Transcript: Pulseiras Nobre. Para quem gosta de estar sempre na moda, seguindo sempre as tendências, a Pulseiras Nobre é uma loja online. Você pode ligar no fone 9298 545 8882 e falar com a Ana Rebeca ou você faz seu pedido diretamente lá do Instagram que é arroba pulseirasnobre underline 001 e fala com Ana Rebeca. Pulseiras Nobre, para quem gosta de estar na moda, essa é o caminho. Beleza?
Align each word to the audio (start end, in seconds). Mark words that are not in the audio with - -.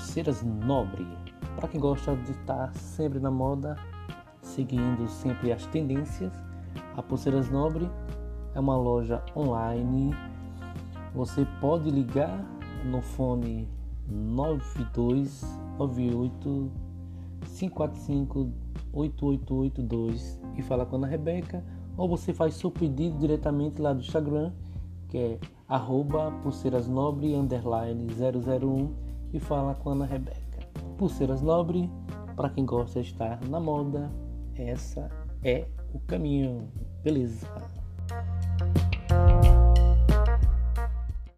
Pulseiras 0.00 0.42
Nobre. 0.42 1.06
Para 1.54 1.68
quem 1.68 1.78
gosta 1.78 2.16
de 2.16 2.30
estar 2.30 2.74
sempre 2.74 3.20
na 3.20 3.30
moda, 3.30 3.76
seguindo 4.40 5.06
sempre 5.06 5.52
as 5.52 5.66
tendências, 5.66 6.32
a 6.96 7.02
Pulseiras 7.02 7.50
Nobre 7.50 7.86
é 8.54 8.60
uma 8.60 8.78
loja 8.78 9.22
online. 9.36 10.14
Você 11.14 11.46
pode 11.60 11.90
ligar 11.90 12.42
no 12.82 13.02
fone 13.02 13.68
9298 14.08 16.72
545 17.58 18.50
8882 18.94 20.40
e 20.56 20.62
falar 20.62 20.86
com 20.86 20.96
a 20.96 21.00
Ana 21.00 21.08
Rebeca 21.08 21.62
ou 21.94 22.08
você 22.08 22.32
faz 22.32 22.54
seu 22.54 22.70
pedido 22.70 23.18
diretamente 23.18 23.82
lá 23.82 23.92
do 23.92 24.00
Instagram 24.00 24.50
que 25.08 25.18
é 25.18 25.38
arroba 25.68 26.30
pulseirasnobre 26.42 27.34
underline 27.34 28.06
001 28.14 29.09
e 29.32 29.40
fala 29.40 29.74
com 29.74 29.90
Ana 29.90 30.06
Rebeca. 30.06 30.40
Pulseiras 30.98 31.42
Nobre, 31.42 31.90
para 32.36 32.50
quem 32.50 32.64
gosta 32.64 33.00
de 33.02 33.08
estar 33.08 33.40
na 33.48 33.60
moda, 33.60 34.10
essa 34.54 35.10
é 35.42 35.66
o 35.92 36.00
caminho. 36.00 36.68
Beleza? 37.02 37.46